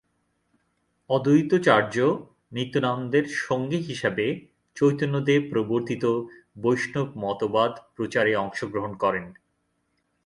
[1.09, 1.95] অদ্বৈতাচার্য
[2.51, 4.25] নিত্যানন্দের সঙ্গী হিসেবে
[4.77, 6.03] চৈতন্যদেব প্রবর্তিত
[6.57, 9.25] বৈষ্ণব মতবাদ প্রচারে অংশগ্রহণ করেন।